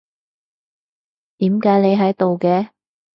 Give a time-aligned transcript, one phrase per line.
[1.37, 2.69] 點解你喺度嘅？